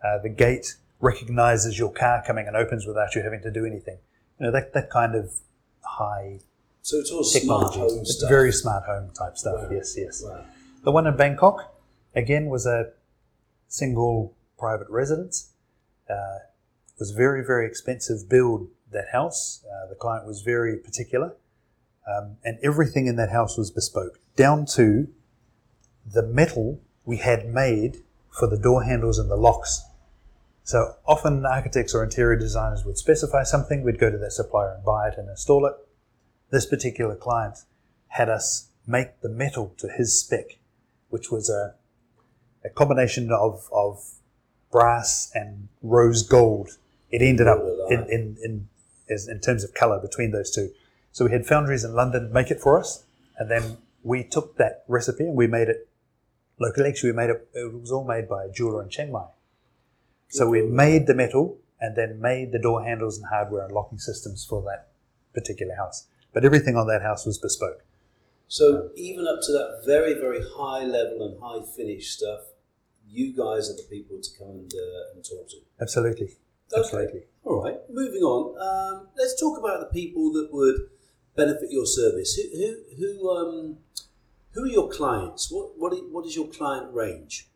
Uh, 0.05 0.19
the 0.23 0.29
gate 0.29 0.77
recognizes 1.01 1.79
your 1.79 1.93
car 1.93 2.23
coming 2.27 2.47
and 2.47 2.57
opens 2.57 2.87
without 2.87 3.15
you 3.15 3.23
having 3.23 3.43
to 3.43 3.51
do 3.51 3.65
anything. 3.65 3.99
You 4.39 4.47
know 4.47 4.53
that 4.53 4.73
that 4.75 4.91
kind 4.91 5.15
of 5.15 5.33
high 5.83 6.41
So 6.83 6.97
it's 6.99 7.11
all 7.11 7.23
smart 7.25 7.75
home 7.75 8.01
It's 8.01 8.19
stuff. 8.19 8.29
very 8.29 8.53
smart 8.53 8.85
home 8.85 9.11
type 9.17 9.37
stuff. 9.39 9.63
Wow. 9.63 9.69
Yes, 9.71 9.95
yes. 9.97 10.23
Wow. 10.25 10.45
The 10.83 10.91
one 10.91 11.07
in 11.07 11.17
Bangkok, 11.17 11.75
again, 12.15 12.47
was 12.47 12.67
a 12.67 12.91
single 13.69 14.35
private 14.59 14.89
residence. 14.91 15.51
Uh, 16.09 16.39
it 16.95 16.99
was 17.01 17.11
very, 17.13 17.45
very 17.45 17.67
expensive 17.67 18.29
build 18.29 18.69
that 18.93 19.09
house. 19.13 19.65
Uh, 19.65 19.89
the 19.89 19.95
client 19.95 20.27
was 20.27 20.43
very 20.43 20.77
particular, 20.77 21.35
um, 22.07 22.37
and 22.45 22.59
everything 22.63 23.07
in 23.07 23.17
that 23.17 23.31
house 23.31 23.57
was 23.57 23.71
bespoke, 23.71 24.19
down 24.37 24.67
to 24.75 25.09
the 26.07 26.23
metal 26.23 26.81
we 27.05 27.19
had 27.19 27.47
made 27.47 27.99
for 28.31 28.49
the 28.49 28.59
door 28.59 28.85
handles 28.85 29.19
and 29.19 29.31
the 29.31 29.37
locks. 29.37 29.83
So 30.65 30.97
often 31.07 31.45
architects 31.45 31.95
or 31.95 32.03
interior 32.03 32.39
designers 32.39 32.85
would 32.85 32.99
specify 32.99 33.43
something, 33.43 33.83
we'd 33.83 33.99
go 33.99 34.11
to 34.11 34.19
their 34.19 34.31
supplier 34.31 34.75
and 34.75 34.85
buy 34.85 35.09
it 35.09 35.19
and 35.19 35.29
install 35.29 35.67
it. 35.67 35.75
This 36.51 36.67
particular 36.67 37.17
client 37.17 37.59
had 38.09 38.29
us 38.29 38.69
make 38.87 39.21
the 39.21 39.29
metal 39.29 39.75
to 39.79 39.89
his 39.89 40.19
spec, 40.19 40.59
which 41.09 41.31
was 41.31 41.51
a, 41.51 41.75
a 42.65 42.71
combination 42.71 43.31
of, 43.31 43.69
of 43.73 44.03
brass 44.71 45.31
and 45.35 45.69
rose 45.83 46.23
gold. 46.23 46.71
It 47.11 47.23
ended 47.23 47.47
up 47.47 47.63
in, 47.91 48.07
in, 48.11 48.37
in, 48.43 48.69
in 49.09 49.41
terms 49.41 49.65
of 49.65 49.75
color 49.75 50.01
between 50.01 50.33
those 50.33 50.51
two. 50.51 50.71
So 51.15 51.27
we 51.27 51.31
had 51.31 51.47
foundries 51.47 51.85
in 51.85 51.95
London 51.95 52.33
make 52.33 52.51
it 52.51 52.61
for 52.61 52.77
us, 52.77 53.05
and 53.39 53.49
then 53.49 53.77
we 54.03 54.25
took 54.25 54.57
that 54.57 54.83
recipe 54.89 55.23
and 55.23 55.37
we 55.37 55.47
made 55.47 55.69
it 55.69 55.89
locally. 56.59 56.89
Actually, 56.89 57.13
we 57.13 57.17
made 57.17 57.31
it, 57.31 57.49
it 57.55 57.73
was 57.73 57.93
all 57.93 58.03
made 58.03 58.29
by 58.29 58.45
a 58.45 58.51
jeweler 58.51 58.83
in 58.83 58.89
Chiang 58.89 59.13
Mai. 59.13 59.27
So 60.29 60.49
we 60.51 60.63
made 60.63 61.07
the 61.07 61.15
metal 61.15 61.57
and 61.81 61.95
then 61.95 62.21
made 62.21 62.51
the 62.51 62.59
door 62.59 62.83
handles 62.83 63.17
and 63.17 63.29
hardware 63.29 63.63
and 63.63 63.73
locking 63.73 63.99
systems 63.99 64.45
for 64.45 64.61
that 64.63 64.89
particular 65.33 65.77
house. 65.77 66.09
But 66.33 66.45
everything 66.45 66.75
on 66.77 66.89
that 66.89 67.03
house 67.03 67.25
was 67.25 67.39
bespoke. 67.39 67.85
So 68.49 68.91
even 68.97 69.29
up 69.29 69.39
to 69.43 69.53
that 69.53 69.83
very, 69.87 70.15
very 70.15 70.43
high 70.57 70.83
level 70.83 71.23
and 71.29 71.41
high 71.41 71.65
finish 71.77 72.11
stuff, 72.11 72.41
you 73.09 73.33
guys 73.33 73.71
are 73.71 73.77
the 73.77 73.87
people 73.89 74.21
to 74.21 74.31
come 74.37 74.51
and, 74.51 74.75
uh, 74.75 75.15
and 75.15 75.25
talk 75.25 75.49
to. 75.51 75.59
Absolutely. 75.81 76.27
Okay. 76.27 76.81
Absolutely. 76.81 77.23
All 77.45 77.63
right. 77.63 77.79
Moving 77.89 78.23
on. 78.23 78.59
Um, 78.59 79.09
let's 79.17 79.41
talk 79.41 79.57
about 79.57 79.79
the 79.79 79.95
people 79.95 80.33
that 80.33 80.49
would 80.53 80.91
benefit 81.37 81.71
your 81.71 81.87
service. 81.87 82.35
Who, 82.35 82.59
who, 82.59 83.17
who, 83.19 83.31
um, 83.31 83.77
who 84.53 84.65
are 84.65 84.69
your 84.69 84.89
clients? 84.89 85.51
What, 85.51 85.79
what, 85.79 85.93
what 86.11 86.27
is 86.27 86.37
your 86.37 86.49
client 86.49 86.93
range? 86.93 87.49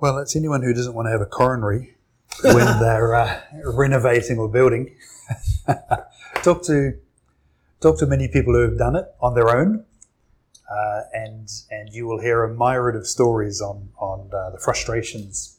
Well, 0.00 0.18
it's 0.18 0.34
anyone 0.34 0.62
who 0.62 0.74
doesn't 0.74 0.94
want 0.94 1.06
to 1.06 1.10
have 1.10 1.20
a 1.20 1.26
coronary 1.26 1.96
when 2.42 2.66
they're 2.80 3.14
uh, 3.14 3.40
renovating 3.64 4.38
or 4.38 4.48
building. 4.48 4.96
talk 6.42 6.64
to 6.64 6.98
talk 7.80 7.98
to 7.98 8.06
many 8.06 8.28
people 8.28 8.52
who 8.54 8.62
have 8.62 8.78
done 8.78 8.96
it 8.96 9.06
on 9.20 9.34
their 9.34 9.48
own, 9.48 9.84
uh, 10.70 11.02
and 11.12 11.48
and 11.70 11.90
you 11.92 12.06
will 12.06 12.20
hear 12.20 12.42
a 12.42 12.52
myriad 12.52 12.96
of 12.96 13.06
stories 13.06 13.60
on 13.60 13.90
on 13.96 14.28
uh, 14.32 14.50
the 14.50 14.58
frustrations 14.58 15.58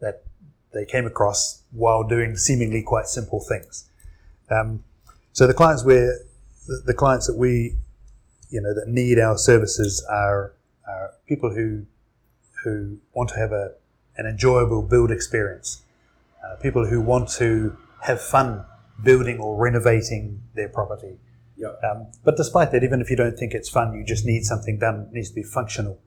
that 0.00 0.24
they 0.72 0.84
came 0.84 1.06
across 1.06 1.62
while 1.70 2.02
doing 2.02 2.36
seemingly 2.36 2.82
quite 2.82 3.06
simple 3.06 3.40
things. 3.40 3.88
Um, 4.50 4.84
so 5.32 5.46
the 5.46 5.54
clients 5.54 5.84
where 5.84 6.18
the, 6.66 6.82
the 6.86 6.94
clients 6.94 7.26
that 7.26 7.36
we 7.36 7.76
you 8.50 8.60
know 8.60 8.74
that 8.74 8.88
need 8.88 9.18
our 9.18 9.36
services 9.36 10.04
are, 10.08 10.54
are 10.86 11.14
people 11.26 11.54
who 11.54 11.86
who 12.62 12.98
want 13.12 13.30
to 13.30 13.36
have 13.36 13.52
a, 13.52 13.72
an 14.16 14.26
enjoyable 14.26 14.82
build 14.82 15.10
experience, 15.10 15.82
uh, 16.44 16.56
people 16.56 16.86
who 16.86 17.00
want 17.00 17.28
to 17.28 17.76
have 18.02 18.20
fun 18.20 18.64
building 19.02 19.38
or 19.38 19.56
renovating 19.56 20.40
their 20.54 20.68
property. 20.68 21.18
Yeah. 21.56 21.72
Um, 21.88 22.06
but 22.24 22.36
despite 22.36 22.72
that, 22.72 22.82
even 22.82 23.00
if 23.00 23.10
you 23.10 23.16
don't 23.16 23.36
think 23.36 23.54
it's 23.54 23.68
fun, 23.68 23.94
you 23.94 24.04
just 24.04 24.24
need 24.24 24.44
something 24.44 24.78
done. 24.78 25.08
It 25.08 25.12
needs 25.12 25.28
to 25.30 25.34
be 25.34 25.42
functional. 25.42 25.98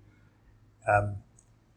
Um, 0.87 1.17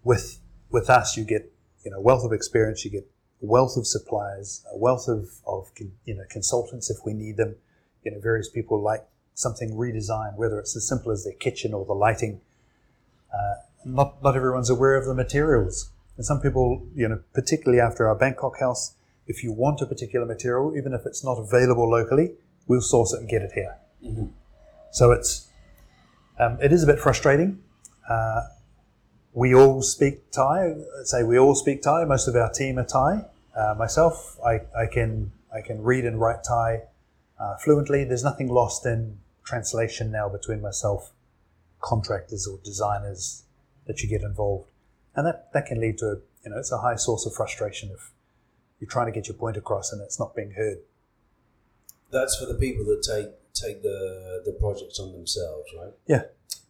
with 0.04 0.40
with 0.70 0.88
us, 0.88 1.16
you 1.16 1.24
get 1.24 1.52
you 1.84 1.90
know 1.90 2.00
wealth 2.00 2.24
of 2.24 2.32
experience. 2.32 2.84
You 2.84 2.90
get 2.90 3.10
a 3.42 3.46
wealth 3.46 3.76
of 3.76 3.86
suppliers, 3.86 4.64
a 4.72 4.78
wealth 4.78 5.08
of, 5.08 5.28
of 5.46 5.70
you 6.04 6.14
know 6.14 6.24
consultants 6.30 6.90
if 6.90 6.98
we 7.04 7.12
need 7.12 7.36
them. 7.36 7.56
You 8.04 8.12
know, 8.12 8.20
various 8.20 8.48
people 8.48 8.80
like 8.80 9.06
something 9.34 9.74
redesigned, 9.74 10.36
whether 10.36 10.58
it's 10.58 10.76
as 10.76 10.86
simple 10.86 11.12
as 11.12 11.24
their 11.24 11.34
kitchen 11.34 11.74
or 11.74 11.84
the 11.84 11.92
lighting. 11.92 12.40
Uh, 13.32 13.54
not 13.84 14.22
not 14.22 14.36
everyone's 14.36 14.70
aware 14.70 14.96
of 14.96 15.06
the 15.06 15.14
materials, 15.14 15.90
and 16.16 16.24
some 16.26 16.40
people, 16.40 16.86
you 16.94 17.08
know, 17.08 17.20
particularly 17.32 17.80
after 17.80 18.08
our 18.08 18.14
Bangkok 18.14 18.60
house, 18.60 18.94
if 19.26 19.42
you 19.42 19.52
want 19.52 19.80
a 19.80 19.86
particular 19.86 20.26
material, 20.26 20.76
even 20.76 20.92
if 20.92 21.06
it's 21.06 21.24
not 21.24 21.38
available 21.38 21.88
locally, 21.88 22.32
we'll 22.66 22.80
source 22.80 23.12
it 23.12 23.20
and 23.20 23.28
get 23.28 23.42
it 23.42 23.52
here. 23.52 23.76
So 24.92 25.12
it's 25.12 25.48
um, 26.38 26.58
it 26.62 26.72
is 26.72 26.82
a 26.82 26.86
bit 26.86 26.98
frustrating. 26.98 27.62
Uh, 28.08 28.42
we 29.32 29.54
all 29.54 29.82
speak 29.82 30.30
Thai. 30.32 30.74
I'd 30.98 31.06
say 31.06 31.22
we 31.22 31.38
all 31.38 31.54
speak 31.54 31.82
Thai. 31.82 32.04
Most 32.04 32.26
of 32.26 32.34
our 32.34 32.50
team 32.50 32.78
are 32.78 32.84
Thai. 32.84 33.24
Uh, 33.56 33.74
myself, 33.78 34.38
I, 34.44 34.62
I 34.76 34.86
can 34.86 35.32
I 35.54 35.60
can 35.60 35.82
read 35.82 36.04
and 36.04 36.20
write 36.20 36.42
Thai 36.42 36.82
uh, 37.40 37.56
fluently. 37.56 38.04
There's 38.04 38.24
nothing 38.24 38.48
lost 38.48 38.86
in 38.86 39.18
translation 39.44 40.12
now 40.12 40.28
between 40.28 40.60
myself, 40.60 41.12
contractors 41.80 42.46
or 42.46 42.58
designers 42.62 43.44
that 43.86 44.02
you 44.02 44.08
get 44.08 44.22
involved, 44.22 44.70
and 45.16 45.26
that, 45.26 45.52
that 45.54 45.66
can 45.66 45.80
lead 45.80 45.98
to 45.98 46.06
a, 46.06 46.16
you 46.44 46.50
know 46.50 46.58
it's 46.58 46.72
a 46.72 46.78
high 46.78 46.96
source 46.96 47.26
of 47.26 47.34
frustration 47.34 47.90
if 47.92 48.12
you're 48.78 48.88
trying 48.88 49.06
to 49.06 49.12
get 49.12 49.28
your 49.28 49.36
point 49.36 49.56
across 49.56 49.92
and 49.92 50.00
it's 50.02 50.18
not 50.18 50.34
being 50.34 50.52
heard. 50.52 50.78
That's 52.12 52.36
for 52.36 52.46
the 52.46 52.54
people 52.54 52.84
that 52.86 53.02
take 53.02 53.28
take 53.54 53.82
the 53.82 54.42
the 54.44 54.52
projects 54.52 55.00
on 55.00 55.12
themselves, 55.12 55.68
right? 55.76 55.92
Yeah, 56.06 56.22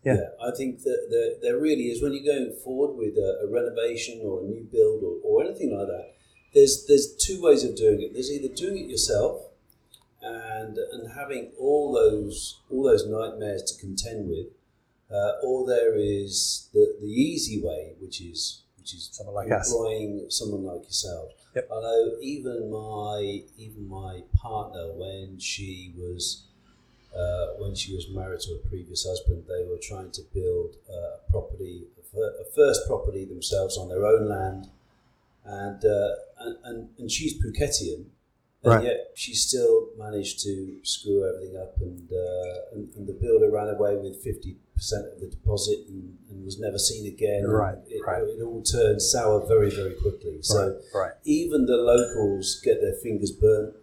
yeah. 0.05 0.31
I 0.43 0.51
think 0.57 0.83
that 0.83 1.09
there, 1.11 1.53
there 1.53 1.61
really 1.61 1.85
is 1.85 2.03
when 2.03 2.13
you're 2.13 2.35
going 2.35 2.57
forward 2.65 2.97
with 2.97 3.17
a, 3.17 3.47
a 3.47 3.51
renovation 3.51 4.21
or 4.25 4.41
a 4.41 4.45
new 4.45 4.67
build 4.71 5.03
or, 5.03 5.19
or 5.25 5.45
anything 5.45 5.77
like 5.77 5.89
that. 5.89 6.15
There's 6.55 6.87
there's 6.87 7.15
two 7.17 7.43
ways 7.43 7.65
of 7.65 7.77
doing 7.77 8.03
it. 8.03 8.13
There's 8.13 8.31
either 8.31 8.53
doing 8.55 8.79
it 8.79 8.91
yourself 8.91 9.50
and 10.23 10.77
and 10.79 11.13
having 11.13 11.53
all 11.59 11.93
those 11.93 12.61
all 12.71 12.83
those 12.85 13.07
nightmares 13.07 13.63
to 13.73 13.81
contend 13.81 14.29
with, 14.29 14.47
uh, 15.11 15.33
or 15.43 15.67
there 15.67 15.95
is 15.97 16.69
the, 16.73 16.97
the 17.01 17.09
easy 17.09 17.61
way, 17.63 17.95
which 18.01 18.21
is 18.21 18.63
which 18.79 18.95
is 18.95 19.09
Someone 19.13 19.35
like 19.35 19.51
us. 19.53 19.71
employing 19.71 20.27
someone 20.29 20.65
like 20.65 20.85
yourself. 20.85 21.33
Yep. 21.55 21.69
I 21.73 21.81
know 21.81 22.17
even 22.21 22.71
my 22.71 23.43
even 23.59 23.89
my 23.89 24.23
partner 24.37 24.93
when 24.95 25.39
she 25.39 25.93
was 25.97 26.45
uh, 27.15 27.55
when 27.59 27.75
she 27.75 27.95
was 27.95 28.09
married 28.11 28.41
to 28.41 28.53
a 28.55 28.59
previous 28.69 29.05
husband, 29.05 29.45
they 29.49 29.65
were 29.69 29.79
trying 29.83 30.11
to 30.13 30.23
build 30.33 30.77
a 30.89 31.31
property, 31.31 31.83
a, 32.15 32.19
a 32.19 32.45
first 32.55 32.87
property 32.87 33.25
themselves 33.25 33.77
on 33.77 33.89
their 33.89 34.07
own 34.07 34.29
land, 34.29 34.69
and 35.45 35.85
uh, 35.85 36.11
and, 36.39 36.57
and, 36.65 36.89
and 36.99 37.11
she's 37.11 37.35
Phuketian, 37.43 38.05
and 38.63 38.73
Right. 38.75 38.85
yet 38.85 39.13
she 39.15 39.35
still 39.35 39.89
managed 39.97 40.41
to 40.45 40.79
screw 40.83 41.27
everything 41.29 41.57
up, 41.57 41.77
and 41.81 42.11
uh, 42.13 42.75
and, 42.75 42.95
and 42.97 43.07
the 43.07 43.15
builder 43.15 43.51
ran 43.51 43.69
away 43.69 43.97
with 43.97 44.23
fifty 44.23 44.57
percent 44.75 45.07
of 45.13 45.21
the 45.21 45.27
deposit 45.29 45.79
and, 45.89 46.17
and 46.31 46.45
was 46.45 46.59
never 46.59 46.79
seen 46.79 47.07
again. 47.07 47.47
Right, 47.47 47.79
it, 47.89 48.03
right. 48.07 48.23
it 48.23 48.43
all 48.43 48.63
turned 48.63 49.01
sour 49.03 49.47
very 49.47 49.71
very 49.71 49.95
quickly. 49.95 50.39
So 50.43 50.59
right, 50.95 51.03
right, 51.03 51.13
even 51.25 51.67
the 51.67 51.77
locals 51.77 52.61
get 52.63 52.81
their 52.81 52.95
fingers 52.95 53.31
burnt. 53.33 53.75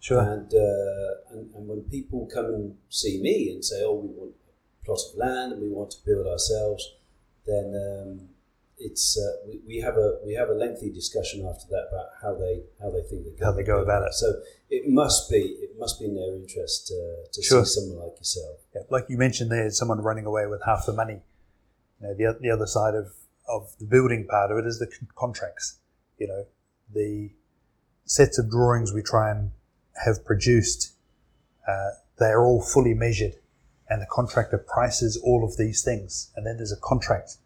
sure. 0.00 0.20
And, 0.20 0.52
uh, 0.52 1.10
and 1.32 1.54
and 1.54 1.68
when 1.68 1.82
people 1.82 2.26
come 2.32 2.46
and 2.46 2.76
see 2.90 3.20
me 3.20 3.50
and 3.52 3.64
say, 3.64 3.82
"Oh, 3.84 3.94
we 3.94 4.08
want 4.08 4.32
a 4.34 4.84
plot 4.84 5.00
of 5.12 5.16
land 5.16 5.52
and 5.52 5.62
we 5.62 5.68
want 5.68 5.90
to 5.92 5.98
build 6.04 6.26
ourselves," 6.26 6.82
then 7.46 7.66
um, 7.86 8.28
it's 8.78 9.16
uh, 9.18 9.46
we, 9.46 9.60
we 9.66 9.76
have 9.80 9.96
a 9.96 10.18
we 10.24 10.34
have 10.34 10.48
a 10.48 10.54
lengthy 10.54 10.90
discussion 10.90 11.46
after 11.48 11.66
that 11.70 11.86
about 11.90 12.06
how 12.22 12.34
they 12.34 12.62
how 12.80 12.90
they 12.90 13.02
think 13.02 13.24
they 13.24 13.44
How 13.44 13.52
they 13.52 13.62
go 13.62 13.78
about 13.82 14.02
it. 14.06 14.14
So 14.14 14.40
it 14.70 14.88
must 14.88 15.30
be 15.30 15.36
it 15.38 15.78
must 15.78 15.98
be 16.00 16.06
in 16.06 16.14
their 16.14 16.34
interest 16.34 16.92
uh, 16.92 17.28
to 17.32 17.42
Sure. 17.42 17.64
see 17.64 17.80
someone 17.80 17.98
like 18.06 18.18
yourself. 18.18 18.58
Yeah, 18.74 18.82
like 18.90 19.06
you 19.08 19.16
mentioned, 19.18 19.50
there's 19.50 19.78
someone 19.78 20.00
running 20.00 20.26
away 20.26 20.46
with 20.46 20.62
half 20.64 20.86
the 20.86 20.92
money. 20.92 21.20
You 22.00 22.08
know, 22.08 22.14
the, 22.14 22.38
the 22.40 22.50
other 22.50 22.66
side 22.66 22.94
of, 22.94 23.12
of 23.48 23.72
the 23.78 23.86
building 23.86 24.26
part 24.26 24.50
of 24.50 24.58
it 24.58 24.66
is 24.66 24.78
the 24.78 24.86
con- 24.86 25.08
contracts. 25.14 25.78
You 26.18 26.26
know, 26.28 26.44
the 26.92 27.30
sets 28.04 28.38
of 28.38 28.50
drawings 28.50 28.92
we 28.92 29.02
try 29.02 29.30
and 29.30 29.50
have 30.04 30.24
produced, 30.24 30.92
uh, 31.66 31.90
they 32.18 32.26
are 32.26 32.44
all 32.44 32.60
fully 32.60 32.94
measured, 32.94 33.34
and 33.88 34.02
the 34.02 34.06
contractor 34.10 34.58
prices 34.58 35.16
all 35.24 35.44
of 35.44 35.56
these 35.56 35.82
things, 35.84 36.32
and 36.36 36.44
then 36.46 36.56
there's 36.56 36.72
a 36.72 36.80
contract, 36.82 37.36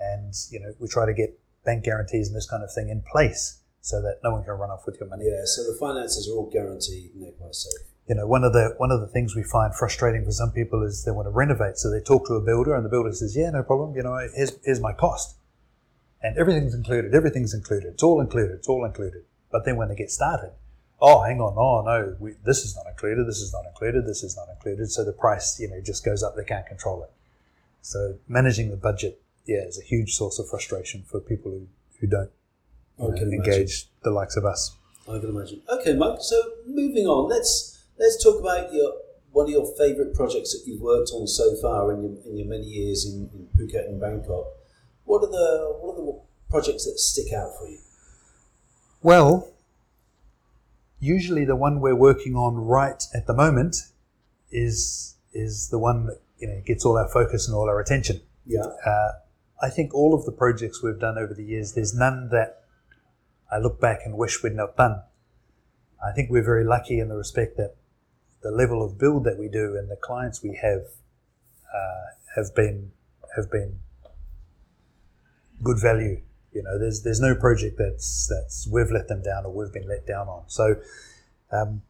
and 0.00 0.34
you 0.50 0.60
know 0.60 0.72
we 0.78 0.88
try 0.88 1.06
to 1.06 1.14
get 1.14 1.38
bank 1.64 1.84
guarantees 1.84 2.28
and 2.28 2.36
this 2.36 2.48
kind 2.48 2.62
of 2.62 2.72
thing 2.72 2.88
in 2.88 3.02
place 3.02 3.60
so 3.80 4.02
that 4.02 4.18
no 4.22 4.32
one 4.32 4.44
can 4.44 4.52
run 4.54 4.70
off 4.70 4.84
with 4.86 4.98
your 5.00 5.08
money. 5.08 5.24
Yeah. 5.26 5.44
So 5.44 5.62
the 5.62 5.76
finances 5.78 6.28
are 6.28 6.36
all 6.36 6.50
guaranteed 6.50 7.14
and 7.14 7.22
they're 7.22 7.32
quite 7.32 7.54
safe. 7.54 7.88
you 8.08 8.14
know, 8.14 8.26
one 8.26 8.42
of 8.42 8.52
the 8.52 8.74
one 8.78 8.90
of 8.90 9.00
the 9.00 9.06
things 9.06 9.36
we 9.36 9.42
find 9.42 9.74
frustrating 9.74 10.24
for 10.24 10.32
some 10.32 10.50
people 10.50 10.82
is 10.82 11.04
they 11.04 11.10
want 11.10 11.26
to 11.26 11.30
renovate, 11.30 11.76
so 11.76 11.90
they 11.90 12.00
talk 12.00 12.26
to 12.26 12.34
a 12.34 12.40
builder, 12.40 12.74
and 12.74 12.84
the 12.84 12.88
builder 12.88 13.12
says, 13.12 13.36
"Yeah, 13.36 13.50
no 13.50 13.62
problem. 13.62 13.94
You 13.94 14.02
know, 14.02 14.16
here's 14.34 14.56
here's 14.64 14.80
my 14.80 14.92
cost, 14.92 15.36
and 16.22 16.36
everything's 16.38 16.74
included. 16.74 17.14
Everything's 17.14 17.52
included. 17.52 17.92
It's 17.92 18.02
all 18.02 18.20
included. 18.20 18.54
It's 18.56 18.68
all 18.68 18.84
included." 18.84 19.24
But 19.50 19.64
then 19.64 19.76
when 19.76 19.88
they 19.88 19.94
get 19.94 20.10
started, 20.10 20.52
oh, 21.00 21.22
hang 21.22 21.40
on, 21.40 21.54
oh 21.56 21.82
no, 21.82 22.16
we, 22.18 22.34
this 22.44 22.64
is 22.64 22.74
not 22.76 22.86
included. 22.86 23.26
This 23.26 23.40
is 23.40 23.52
not 23.52 23.64
included. 23.66 24.06
This 24.06 24.22
is 24.22 24.36
not 24.36 24.48
included. 24.50 24.90
So 24.90 25.04
the 25.04 25.12
price, 25.12 25.58
you 25.60 25.68
know, 25.68 25.80
just 25.80 26.04
goes 26.04 26.22
up. 26.22 26.34
They 26.36 26.44
can't 26.44 26.66
control 26.66 27.02
it. 27.02 27.10
So 27.82 28.18
managing 28.26 28.70
the 28.70 28.76
budget, 28.76 29.22
yeah, 29.48 29.64
is 29.66 29.80
a 29.80 29.82
huge 29.82 30.14
source 30.14 30.38
of 30.38 30.48
frustration 30.48 31.02
for 31.10 31.18
people 31.20 31.50
who 31.50 31.66
who 32.00 32.06
don't 32.06 32.30
know, 32.98 33.10
can 33.12 33.32
imagine. 33.32 33.52
engage 33.52 33.88
the 34.02 34.10
likes 34.10 34.36
of 34.36 34.44
us. 34.44 34.76
I 35.08 35.18
can 35.18 35.30
imagine. 35.30 35.62
Okay, 35.68 35.94
Mike. 35.94 36.18
So 36.20 36.40
moving 36.66 37.06
on, 37.06 37.28
let's 37.28 37.82
let's 37.98 38.22
talk 38.22 38.38
about 38.38 38.72
your 38.72 38.92
one 39.32 39.46
of 39.46 39.50
your 39.50 39.66
favourite 39.76 40.14
projects 40.14 40.52
that 40.52 40.68
you've 40.68 40.80
worked 40.80 41.10
on 41.14 41.26
so 41.26 41.56
far 41.62 41.92
in 41.92 42.02
your, 42.02 42.12
in 42.26 42.36
your 42.36 42.46
many 42.46 42.64
years 42.64 43.06
in, 43.06 43.30
in 43.32 43.48
Phuket 43.56 43.86
and 43.86 44.00
Bangkok. 44.00 44.46
What 45.04 45.22
are 45.24 45.30
the 45.30 45.76
what 45.80 45.94
are 45.94 46.04
the 46.04 46.20
projects 46.50 46.84
that 46.84 46.98
stick 46.98 47.32
out 47.32 47.50
for 47.58 47.66
you? 47.68 47.78
Well, 49.02 49.54
usually 51.00 51.46
the 51.46 51.56
one 51.56 51.80
we're 51.80 51.96
working 51.96 52.36
on 52.36 52.56
right 52.56 53.02
at 53.14 53.26
the 53.26 53.34
moment 53.34 53.76
is 54.50 55.16
is 55.32 55.68
the 55.70 55.78
one 55.78 56.06
that 56.06 56.20
you 56.38 56.48
know 56.48 56.60
gets 56.66 56.84
all 56.84 56.98
our 56.98 57.08
focus 57.08 57.48
and 57.48 57.56
all 57.56 57.68
our 57.70 57.80
attention. 57.80 58.20
Yeah. 58.44 58.66
Uh, 58.84 59.12
I 59.60 59.70
think 59.70 59.94
all 59.94 60.14
of 60.14 60.24
the 60.24 60.32
projects 60.32 60.82
we've 60.82 60.98
done 60.98 61.18
over 61.18 61.34
the 61.34 61.44
years, 61.44 61.72
there's 61.72 61.94
none 61.94 62.28
that 62.30 62.62
I 63.50 63.58
look 63.58 63.80
back 63.80 64.00
and 64.04 64.16
wish 64.16 64.42
we'd 64.42 64.54
not 64.54 64.76
done. 64.76 65.02
I 66.04 66.12
think 66.12 66.30
we're 66.30 66.44
very 66.44 66.64
lucky 66.64 67.00
in 67.00 67.08
the 67.08 67.16
respect 67.16 67.56
that 67.56 67.74
the 68.42 68.50
level 68.50 68.84
of 68.84 68.98
build 68.98 69.24
that 69.24 69.38
we 69.38 69.48
do 69.48 69.76
and 69.76 69.90
the 69.90 69.96
clients 69.96 70.42
we 70.42 70.58
have 70.62 70.82
uh, 71.74 72.04
have 72.36 72.54
been 72.54 72.92
have 73.34 73.50
been 73.50 73.80
good 75.62 75.80
value. 75.80 76.22
You 76.52 76.62
know, 76.62 76.78
there's 76.78 77.02
there's 77.02 77.20
no 77.20 77.34
project 77.34 77.76
that's 77.78 78.28
that's 78.28 78.68
we've 78.70 78.90
let 78.90 79.08
them 79.08 79.22
down 79.22 79.44
or 79.44 79.52
we've 79.52 79.72
been 79.72 79.88
let 79.88 80.06
down 80.06 80.28
on. 80.28 80.44
So, 80.46 80.76
um, 81.50 81.82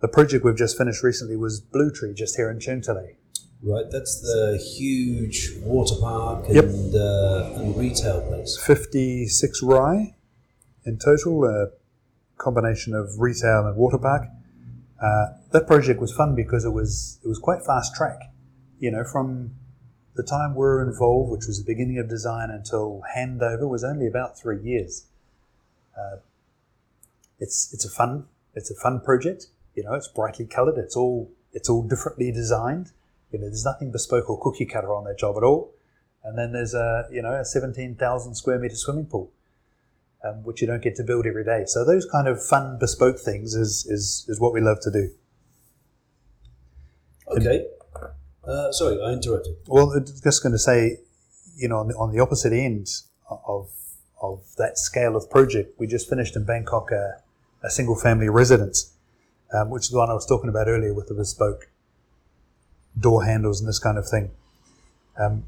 the 0.00 0.08
project 0.08 0.44
we've 0.44 0.56
just 0.56 0.78
finished 0.78 1.02
recently 1.02 1.36
was 1.36 1.60
Blue 1.60 1.90
Tree, 1.90 2.14
just 2.14 2.36
here 2.36 2.50
in 2.50 2.58
Chungtale. 2.58 3.16
Right, 3.62 3.84
that's 3.90 4.20
the 4.22 4.56
huge 4.56 5.52
water 5.62 5.94
park 6.00 6.46
and, 6.46 6.54
Yep. 6.54 6.64
uh, 6.94 7.60
and 7.60 7.76
retail 7.76 8.22
place. 8.22 8.56
56 8.56 9.62
rai 9.62 10.14
in 10.86 10.96
total, 10.98 11.44
a 11.44 11.68
combination 12.38 12.94
of 12.94 13.20
retail 13.20 13.66
and 13.66 13.76
water 13.76 13.98
park. 13.98 14.28
Uh, 15.00 15.26
that 15.52 15.66
project 15.66 16.00
was 16.00 16.12
fun 16.12 16.34
because 16.34 16.64
it 16.64 16.70
was 16.70 17.18
it 17.22 17.28
was 17.28 17.38
quite 17.38 17.62
fast 17.64 17.94
track. 17.94 18.32
You 18.78 18.90
know, 18.90 19.04
from 19.04 19.52
the 20.14 20.22
time 20.22 20.54
we 20.54 20.60
were 20.60 20.82
involved, 20.82 21.30
which 21.30 21.46
was 21.46 21.58
the 21.58 21.64
beginning 21.64 21.98
of 21.98 22.08
design, 22.08 22.50
until 22.50 23.02
handover 23.14 23.68
was 23.68 23.84
only 23.84 24.06
about 24.06 24.38
three 24.38 24.60
years. 24.62 25.04
Uh, 25.96 26.16
it's 27.38 27.72
it's 27.74 27.84
a 27.84 27.90
fun 27.90 28.26
it's 28.54 28.70
a 28.70 28.74
fun 28.74 29.00
project. 29.00 29.46
You 29.74 29.84
know, 29.84 29.94
it's 29.94 30.08
brightly 30.08 30.46
coloured. 30.46 30.78
It's 30.78 30.96
all 30.96 31.30
it's 31.52 31.68
all 31.68 31.82
differently 31.82 32.32
designed. 32.32 32.92
You 33.32 33.38
know, 33.38 33.46
there's 33.46 33.64
nothing 33.64 33.92
bespoke 33.92 34.28
or 34.28 34.40
cookie 34.40 34.66
cutter 34.66 34.92
on 34.92 35.04
that 35.04 35.18
job 35.18 35.36
at 35.36 35.42
all. 35.42 35.72
And 36.24 36.36
then 36.36 36.52
there's 36.52 36.74
a 36.74 37.06
you 37.10 37.22
know 37.22 37.32
a 37.32 37.44
17,000 37.44 38.34
square 38.34 38.58
meter 38.58 38.76
swimming 38.76 39.06
pool, 39.06 39.32
um, 40.24 40.44
which 40.44 40.60
you 40.60 40.66
don't 40.66 40.82
get 40.82 40.96
to 40.96 41.04
build 41.04 41.26
every 41.26 41.44
day. 41.44 41.62
So 41.66 41.84
those 41.84 42.06
kind 42.10 42.28
of 42.28 42.44
fun 42.44 42.78
bespoke 42.78 43.18
things 43.18 43.54
is 43.54 43.86
is, 43.88 44.26
is 44.28 44.40
what 44.40 44.52
we 44.52 44.60
love 44.60 44.80
to 44.82 44.90
do. 44.90 45.10
Okay. 47.28 47.66
Uh, 48.44 48.72
sorry, 48.72 49.00
I 49.00 49.12
interrupted. 49.12 49.54
Well, 49.66 49.92
I'm 49.92 50.04
just 50.04 50.42
going 50.42 50.52
to 50.52 50.58
say, 50.58 50.98
you 51.56 51.68
know, 51.68 51.76
on 51.76 51.88
the, 51.88 51.94
on 51.94 52.12
the 52.12 52.20
opposite 52.20 52.52
end 52.52 52.88
of 53.46 53.70
of 54.20 54.42
that 54.58 54.76
scale 54.76 55.16
of 55.16 55.30
project, 55.30 55.78
we 55.78 55.86
just 55.86 56.08
finished 56.08 56.36
in 56.36 56.44
Bangkok 56.44 56.90
a, 56.90 57.22
a 57.62 57.70
single 57.70 57.96
family 57.96 58.28
residence, 58.28 58.92
um, 59.54 59.70
which 59.70 59.84
is 59.84 59.90
the 59.90 59.98
one 59.98 60.10
I 60.10 60.14
was 60.14 60.26
talking 60.26 60.50
about 60.50 60.68
earlier 60.68 60.92
with 60.92 61.08
the 61.08 61.14
bespoke 61.14 61.70
door 63.00 63.24
handles 63.24 63.60
and 63.60 63.68
this 63.68 63.78
kind 63.78 63.98
of 63.98 64.08
thing. 64.08 64.30
Um, 65.18 65.44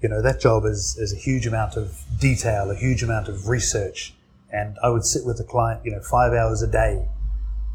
you 0.00 0.08
know, 0.08 0.20
that 0.22 0.40
job 0.40 0.64
is, 0.64 0.96
is 0.98 1.12
a 1.12 1.16
huge 1.16 1.46
amount 1.46 1.76
of 1.76 2.04
detail, 2.18 2.70
a 2.70 2.74
huge 2.74 3.02
amount 3.02 3.28
of 3.28 3.48
research, 3.48 4.14
and 4.52 4.76
I 4.82 4.88
would 4.90 5.04
sit 5.04 5.24
with 5.24 5.38
the 5.38 5.44
client, 5.44 5.84
you 5.84 5.92
know, 5.92 6.00
five 6.00 6.32
hours 6.32 6.62
a 6.62 6.66
day 6.66 7.06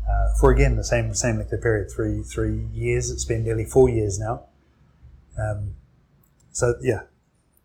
uh, 0.09 0.27
for 0.39 0.51
again 0.51 0.75
the 0.75 0.83
same 0.83 1.13
same 1.13 1.37
length 1.37 1.51
of 1.53 1.61
period, 1.61 1.89
three 1.91 2.23
three 2.23 2.67
years. 2.73 3.09
It's 3.11 3.25
been 3.25 3.43
nearly 3.43 3.65
four 3.65 3.89
years 3.89 4.19
now. 4.19 4.43
Um, 5.37 5.75
so 6.51 6.75
yeah, 6.81 7.03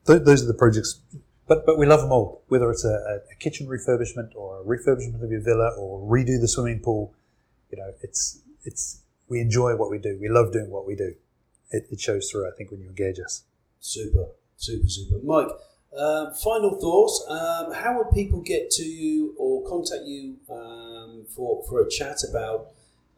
th- 0.06 0.22
those 0.22 0.42
are 0.42 0.46
the 0.46 0.54
projects. 0.54 1.00
But 1.46 1.66
but 1.66 1.78
we 1.78 1.86
love 1.86 2.00
them 2.00 2.12
all. 2.12 2.42
Whether 2.48 2.70
it's 2.70 2.84
a, 2.84 3.20
a 3.30 3.34
kitchen 3.38 3.66
refurbishment 3.66 4.34
or 4.34 4.60
a 4.60 4.64
refurbishment 4.64 5.22
of 5.22 5.30
your 5.30 5.40
villa 5.40 5.70
or 5.78 6.00
redo 6.08 6.40
the 6.40 6.48
swimming 6.48 6.80
pool, 6.80 7.14
you 7.70 7.78
know, 7.78 7.92
it's 8.02 8.40
it's 8.64 9.02
we 9.28 9.40
enjoy 9.40 9.76
what 9.76 9.90
we 9.90 9.98
do. 9.98 10.18
We 10.20 10.28
love 10.28 10.52
doing 10.52 10.70
what 10.70 10.86
we 10.86 10.94
do. 10.94 11.14
It, 11.72 11.88
it 11.90 12.00
shows 12.00 12.30
through. 12.30 12.48
I 12.48 12.52
think 12.56 12.70
when 12.70 12.80
you 12.80 12.88
engage 12.88 13.18
us. 13.18 13.42
Super, 13.80 14.26
super, 14.56 14.88
super. 14.88 15.18
Mike, 15.24 15.48
um, 15.96 16.32
final 16.34 16.78
thoughts. 16.80 17.24
Um, 17.28 17.72
how 17.72 17.98
would 17.98 18.10
people 18.14 18.40
get 18.40 18.70
to 18.72 18.84
you 18.84 19.34
or 19.38 19.68
contact 19.68 20.04
you 20.04 20.36
um, 20.50 21.24
for, 21.28 21.64
for 21.68 21.82
a 21.82 21.90
chat 21.90 22.18
about 22.28 22.68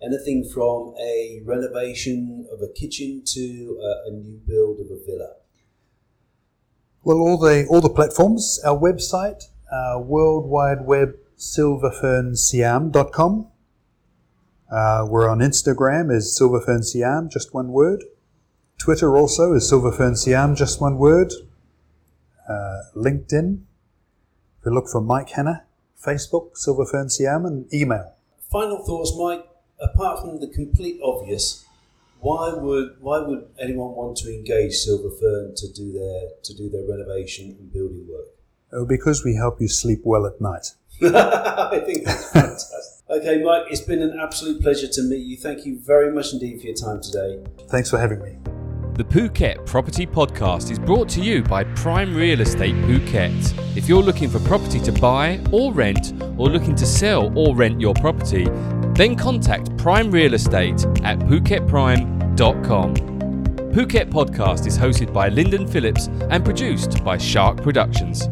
anything 0.03 0.45
from 0.45 0.95
a 1.01 1.41
renovation 1.45 2.47
of 2.53 2.61
a 2.63 2.69
kitchen 2.69 3.23
to 3.27 3.81
uh, 3.83 4.09
a 4.09 4.13
new 4.13 4.41
build 4.47 4.79
of 4.81 4.91
a 4.91 4.99
villa? 5.05 5.35
Well, 7.03 7.19
all 7.19 7.39
the 7.39 7.67
all 7.69 7.83
the 7.83 7.91
platforms, 7.91 8.61
our 8.65 8.79
website, 8.79 9.45
uh, 9.71 9.99
World 10.01 10.49
Wide 10.49 10.87
Web 10.87 11.17
silverfernsiam.com. 11.39 13.49
Uh, 14.71 15.07
we're 15.09 15.29
on 15.29 15.41
Instagram 15.41 16.15
as 16.15 16.39
silverfernsiam, 16.41 17.29
just 17.31 17.53
one 17.53 17.69
word. 17.69 18.05
Twitter 18.85 19.17
also 19.17 19.55
is 19.55 19.73
silverfernsiam, 19.73 20.55
just 20.55 20.79
one 20.79 20.99
word. 20.99 21.33
Uh, 22.47 22.83
LinkedIn, 22.95 23.63
if 24.61 24.67
you 24.67 24.75
look 24.75 24.89
for 24.89 25.01
Mike 25.01 25.31
Hannah, 25.31 25.65
Facebook, 25.99 26.51
silverfernsiam, 26.53 27.47
and 27.47 27.73
email. 27.73 28.13
Final 28.53 28.85
thoughts, 28.85 29.17
Mike. 29.17 29.43
Apart 29.81 30.21
from 30.21 30.39
the 30.39 30.49
complete 30.49 31.01
obvious, 31.03 31.65
why 32.21 32.53
would 32.53 32.97
why 33.01 33.21
would 33.21 33.49
anyone 33.59 33.93
want 33.93 34.19
to 34.19 34.29
engage 34.29 34.75
Silver 34.75 35.09
Fern 35.19 35.55
to 35.57 35.73
do 35.73 35.91
their 35.91 36.29
to 36.43 36.55
do 36.55 36.69
their 36.69 36.87
renovation 36.87 37.57
and 37.59 37.73
building 37.73 38.07
work? 38.07 38.27
Oh, 38.71 38.85
because 38.85 39.25
we 39.25 39.35
help 39.35 39.63
you 39.63 39.69
sleep 39.69 40.03
well 40.05 40.27
at 40.27 40.43
night. 40.43 40.73
I 41.03 41.81
think 41.87 42.05
that's 42.05 42.31
fantastic. 42.31 42.81
Okay, 43.11 43.43
Mike, 43.43 43.67
it's 43.71 43.83
been 43.83 44.01
an 44.01 44.19
absolute 44.19 44.63
pleasure 44.63 44.89
to 44.89 45.03
meet 45.03 45.27
you. 45.27 45.37
Thank 45.37 45.67
you 45.67 45.79
very 45.79 46.11
much 46.11 46.33
indeed 46.33 46.61
for 46.61 46.67
your 46.67 46.75
time 46.75 47.03
today. 47.03 47.45
Thanks 47.69 47.91
for 47.91 47.99
having 47.99 48.21
me. 48.23 48.54
The 48.95 49.03
Phuket 49.03 49.67
Property 49.67 50.07
Podcast 50.07 50.71
is 50.71 50.79
brought 50.79 51.09
to 51.09 51.21
you 51.21 51.43
by 51.43 51.65
Prime 51.65 52.15
Real 52.15 52.41
Estate 52.41 52.77
Phuket. 52.77 53.77
If 53.77 53.89
you're 53.89 54.05
looking 54.05 54.31
for 54.31 54.39
property 54.39 54.79
to 54.79 54.93
buy 54.93 55.41
or 55.51 55.73
rent, 55.73 56.13
or 56.39 56.49
looking 56.49 56.77
to 56.77 56.87
sell 56.87 57.37
or 57.37 57.57
rent 57.57 57.81
your 57.81 57.93
property, 57.95 58.45
then 58.95 59.17
contact 59.17 59.77
Prime 59.79 60.13
Real 60.13 60.35
Estate 60.35 60.85
at 61.03 61.19
phuketprime.com. 61.19 62.95
Phuket 62.95 64.11
Podcast 64.11 64.65
is 64.69 64.79
hosted 64.79 65.13
by 65.13 65.29
Lyndon 65.29 65.67
Philips 65.67 66.07
and 66.31 66.45
produced 66.45 67.03
by 67.03 67.19
Shark 67.19 67.57
Productions. 67.61 68.29